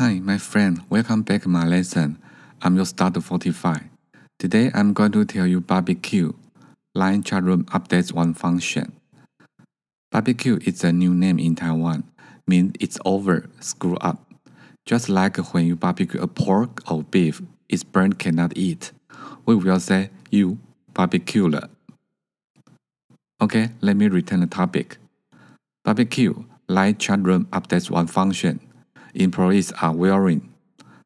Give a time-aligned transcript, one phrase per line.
[0.00, 0.80] Hi, my friend.
[0.88, 2.16] Welcome back to my lesson.
[2.62, 3.82] I'm your starter 45.
[4.38, 6.32] Today I'm going to tell you barbecue.
[6.94, 8.92] Line chat room updates one function.
[10.10, 12.04] Barbecue is a new name in Taiwan.
[12.46, 14.24] Means it's over, screw up.
[14.86, 18.92] Just like when you barbecue a pork or beef, it's burned cannot eat.
[19.44, 20.60] We will say you
[20.94, 21.52] barbecue
[23.42, 24.96] Okay, let me return the topic.
[25.84, 28.60] Barbecue Line chat room updates one function
[29.13, 30.41] Employees are wearing.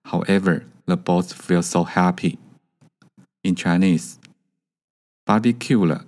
[0.03, 2.37] However, the boss feels so happy.
[3.43, 4.15] In Chinese,
[5.25, 6.05] barbecue 了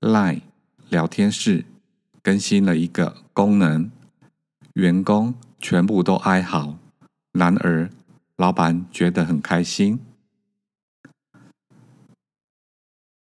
[0.00, 0.42] Line
[0.90, 1.64] 聊天室
[2.22, 3.90] 更新了一个功能，
[4.74, 6.78] 员工全部都哀嚎。
[7.32, 7.90] 然而，
[8.36, 10.00] 老板觉得很开心。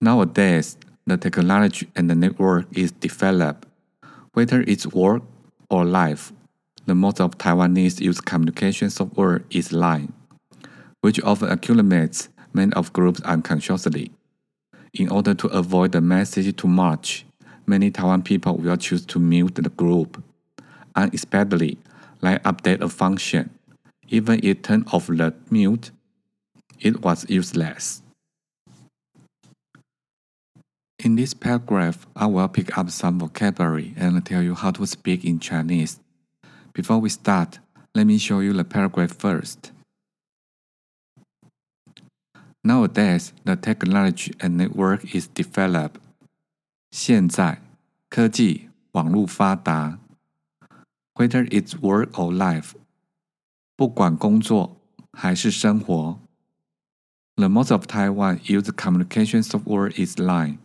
[0.01, 0.75] Nowadays,
[1.07, 3.63] the technology and the network is developed.
[4.33, 5.23] Whether it's work
[5.69, 6.31] or life,
[6.90, 10.12] the most of Taiwanese use communication software is Line,
[11.02, 14.12] which often accumulates many of groups unconsciously.
[14.96, 17.28] In order to avoid the message too much,
[17.68, 20.20] many Taiwan people will choose to mute the group.
[20.96, 21.78] Unexpectedly,
[22.22, 23.52] Line update a function.
[24.08, 25.92] Even if turn off the mute,
[26.80, 28.02] it was useless.
[30.98, 35.24] In this paragraph, I will pick up some vocabulary and tell you how to speak
[35.24, 36.00] in Chinese.
[36.79, 37.59] Before we start,
[37.95, 39.71] let me show you the paragraph first.
[42.63, 46.01] Nowadays, the technology and network is developed.
[46.91, 47.61] 现在，
[48.09, 49.99] 科技网络发达。
[51.15, 52.73] Whether it's work or life，
[53.77, 54.77] 不管工作
[55.13, 56.19] 还是生活。
[57.37, 60.59] The most of Taiwan use communication software is Line.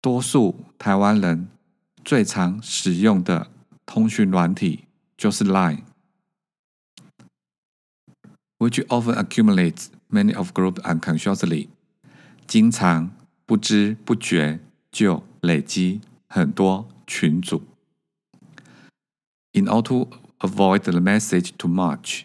[0.00, 1.48] 多数台湾人
[2.04, 3.50] 最常使用的
[3.84, 4.84] 通讯软体
[5.21, 5.83] 就是 Line,
[8.57, 11.67] which often accumulates many of group unconsciously，
[12.47, 13.11] 经常
[13.45, 14.59] 不知不觉
[14.91, 17.61] 就累积很多群组。
[19.53, 22.23] In order to avoid the message too much，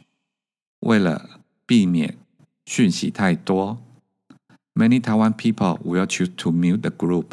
[0.80, 2.16] 为了避免
[2.64, 3.76] 讯息太多
[4.72, 7.32] ，many Taiwan people will choose to mute the group。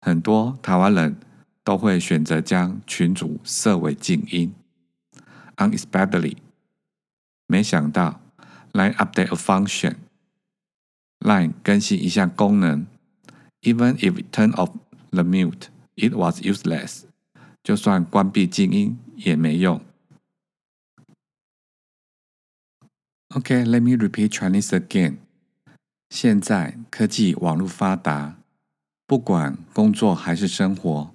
[0.00, 1.16] 很多台湾人。
[1.64, 4.54] 都会选择将群组设为静音。
[5.56, 6.36] Unexpectedly，
[7.46, 8.20] 没想到
[8.72, 12.86] ，Line update a function，Line 更新一项功能
[13.60, 14.72] ，Even if it turn off
[15.10, 17.02] the mute，it was useless。
[17.62, 19.80] 就算关闭静音也没用。
[23.28, 25.18] Okay, let me repeat Chinese again.
[26.10, 28.38] 现在科技网络发达。
[29.06, 31.11] 不管工作还是生活，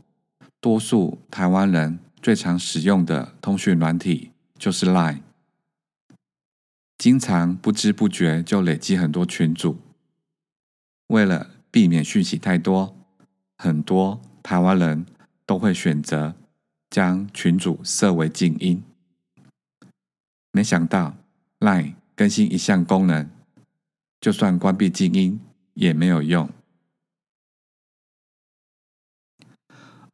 [0.68, 5.22] 多数台湾人最常使用的通讯软体就是 Line。
[6.98, 9.80] 经常不知不觉就累积很多群组。
[11.08, 12.94] 为了避免讯息太多，
[13.58, 15.06] 很多台湾人
[15.46, 16.36] 都会选择
[16.90, 18.84] 将群组设为静音。
[20.52, 21.16] 没想到
[21.62, 23.30] Line 更新一项功能，
[24.20, 25.40] 就算关闭静音
[25.76, 26.50] 也没有用。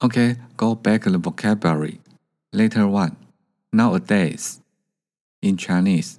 [0.02, 2.00] Okay, go back to the vocabulary.
[2.52, 3.16] Later one.
[3.72, 4.60] Nowadays.
[5.42, 6.18] In Chinese.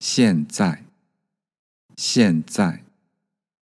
[0.00, 0.84] 现在。
[1.96, 2.82] 现在。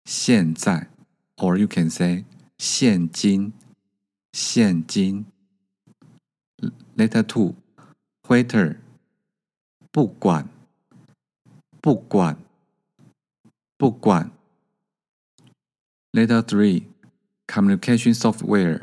[0.04, 0.88] 现在。
[1.36, 2.24] Or you can say
[2.58, 3.52] 现今。
[4.32, 5.26] 现今。
[6.96, 7.54] Letter two.
[8.28, 8.76] Waiter.
[9.90, 10.48] 不管。
[11.80, 12.36] 不管。
[13.76, 14.30] 不管。
[16.12, 16.84] Letter three.
[17.46, 18.82] Communication software.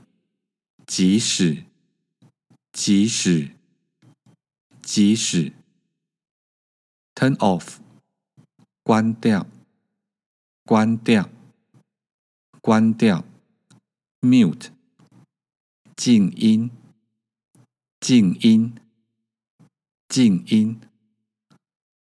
[0.93, 1.63] 即使，
[2.73, 3.51] 即使，
[4.81, 5.53] 即使
[7.15, 7.77] ，turn off，
[8.83, 9.47] 关掉，
[10.65, 11.29] 关掉，
[12.59, 13.23] 关掉
[14.19, 14.71] ，mute，
[15.95, 16.69] 静音，
[18.01, 18.75] 静音，
[20.09, 20.81] 静音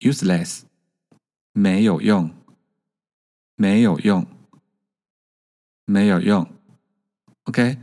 [0.01, 0.65] ，useless，
[1.53, 2.35] 没有用，
[3.55, 4.27] 没有用，
[5.85, 6.53] 没有用
[7.45, 7.79] ，OK。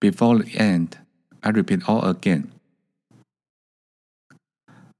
[0.00, 0.98] Before the end,
[1.42, 2.52] I repeat all again.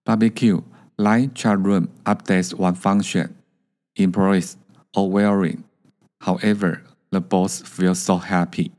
[0.05, 0.63] Barbecue,
[0.99, 3.35] Line chat room updates one function,
[3.97, 4.57] employees
[4.95, 5.65] all wearing.
[6.23, 8.71] However, the boss feels so happy.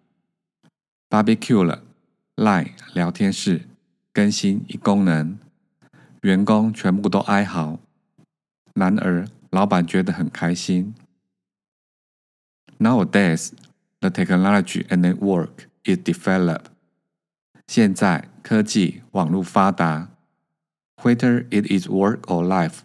[1.11, 1.83] Barbecue 了
[2.35, 3.67] ，Line 聊天室
[4.11, 5.37] 更新一功能，
[6.21, 7.77] 员工全部都哀嚎。
[8.73, 10.95] 然而，老板觉得很开心。
[12.79, 13.51] Nowadays,
[13.99, 16.66] the technology and network is developed.
[17.66, 20.12] 现在科技网络发达。
[21.02, 22.80] whether it is work or life，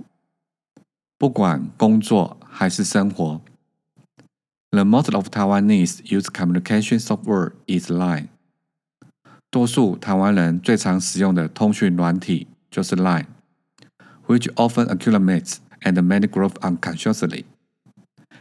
[1.17, 3.41] 不管工作还是生活。
[4.71, 8.27] The most of Taiwanese use communication software is Line。
[9.49, 17.45] 多数台湾人最常使用的通讯软体就是 Line，which often accumulates and many grow unconsciously。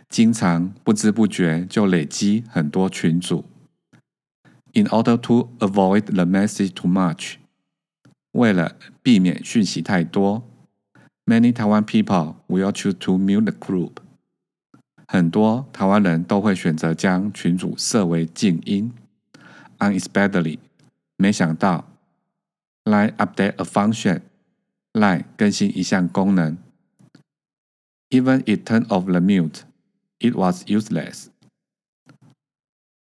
[0.08, 3.44] 经常不知不觉就累积很多群组。
[4.72, 7.36] In order to avoid the message too much。
[8.32, 10.42] 为了避免讯息太多，
[11.24, 13.92] many Taiwan people will choose to mute the group。
[15.08, 18.92] 很多台湾人都会选择将群组设为静音。
[19.78, 20.58] Unexpectedly，
[21.16, 21.88] 没想到，
[22.84, 26.58] Line update a function，Line 更新一项功能。
[28.10, 31.28] Even it turned off the mute，it was useless。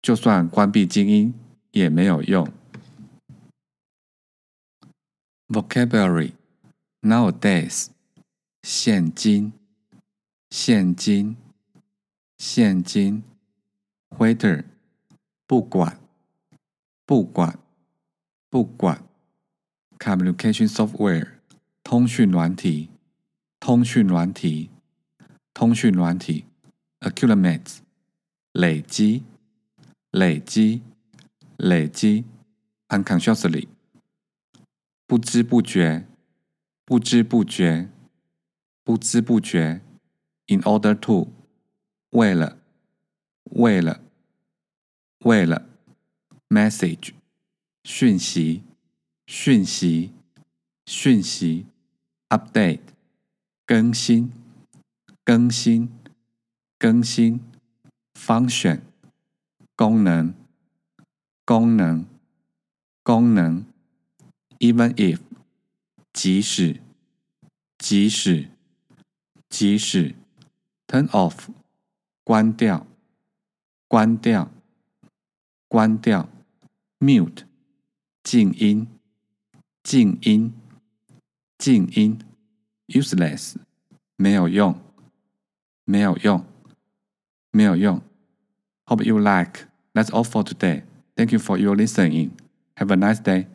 [0.01, 1.33] 就算关闭静音
[1.72, 2.50] 也没有用。
[5.48, 6.32] Vocabulary
[7.00, 7.88] nowadays
[8.62, 9.52] 现今
[10.50, 11.36] 现今
[12.36, 13.22] 现今
[14.10, 14.64] whether
[15.46, 15.98] 不管
[17.06, 17.58] 不管
[18.50, 19.02] 不管
[19.98, 21.28] communication software
[21.82, 22.90] 通讯软体
[23.58, 24.70] 通讯软体
[25.54, 26.44] 通讯软体
[27.00, 27.78] accumulate
[28.52, 29.24] 累积
[30.10, 30.82] 累积
[31.58, 32.24] 累积
[32.88, 33.68] unconsciously
[35.06, 36.06] 不知不觉，
[36.84, 37.90] 不知不觉，
[38.84, 39.80] 不知不觉。
[40.46, 41.28] In order to，
[42.10, 42.58] 为了，
[43.44, 44.00] 为了，
[45.20, 45.66] 为了。
[46.48, 47.12] Message，
[47.84, 48.62] 讯息，
[49.26, 50.12] 讯息，
[50.86, 51.66] 讯息。
[52.30, 52.80] Update，
[53.66, 54.32] 更新，
[55.24, 55.90] 更新，
[56.78, 57.40] 更新。
[58.14, 58.80] Function，
[59.76, 60.34] 功能，
[61.47, 62.05] 功能，
[63.03, 63.65] 功能。
[64.59, 65.19] Even if，
[66.13, 66.79] 即使，
[67.77, 68.49] 即使，
[69.49, 70.15] 即使，
[70.87, 71.47] turn off，
[72.23, 72.87] 关掉，
[73.89, 74.49] 关掉，
[75.67, 76.29] 关掉，
[76.99, 77.43] mute，
[78.23, 78.87] 静音，
[79.83, 80.53] 静音，
[81.57, 82.19] 静音，
[82.87, 83.55] useless，
[84.15, 84.79] 没有用，
[85.83, 86.45] 没有用，
[87.51, 88.01] 没有用。
[88.85, 89.67] Hope you like.
[89.93, 90.83] That's all for today.
[91.18, 92.38] Thank you for your listening.
[92.76, 93.48] Have a nice day.